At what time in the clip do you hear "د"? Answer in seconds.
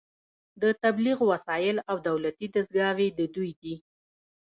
0.61-0.63, 3.19-3.21